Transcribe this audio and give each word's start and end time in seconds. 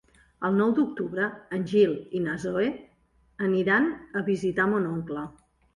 El 0.47 0.55
nou 0.59 0.71
d'octubre 0.79 1.27
en 1.59 1.67
Gil 1.73 1.93
i 2.21 2.23
na 2.25 2.39
Zoè 2.47 2.67
aniran 3.51 3.95
a 4.23 4.29
visitar 4.35 4.69
mon 4.75 4.95
oncle. 4.99 5.31